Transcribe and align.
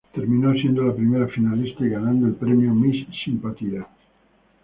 Terminó 0.15 0.51
siendo 0.53 0.81
la 0.83 0.95
primera 0.95 1.27
finalista 1.27 1.85
y 1.85 1.89
ganando 1.89 2.25
el 2.25 2.33
premio 2.33 2.73
Miss 2.73 3.05
Simpatía. 3.23 3.87